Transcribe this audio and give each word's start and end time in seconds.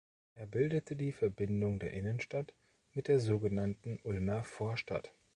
Er 0.33 0.47
bildete 0.47 0.95
die 0.95 1.11
Verbindung 1.11 1.77
der 1.77 1.93
Innenstadt 1.93 2.55
mit 2.95 3.07
der 3.07 3.19
sogenannten 3.19 3.99
Ulmer 4.03 4.43
Vorstadt. 4.43 5.13